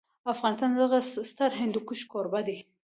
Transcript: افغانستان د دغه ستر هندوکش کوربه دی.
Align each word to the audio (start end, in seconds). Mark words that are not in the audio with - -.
افغانستان 0.33 0.69
د 0.73 0.77
دغه 0.83 0.99
ستر 1.31 1.51
هندوکش 1.61 2.01
کوربه 2.11 2.41
دی. 2.47 2.59